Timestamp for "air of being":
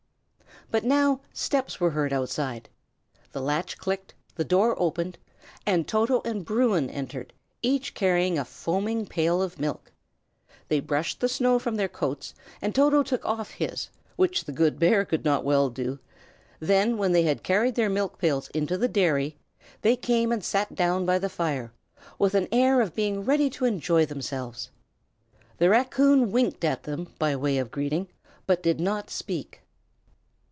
22.49-23.25